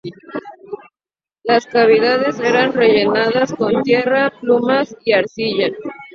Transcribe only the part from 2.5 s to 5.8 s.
rellenadas con tierra, plumas y arcilla.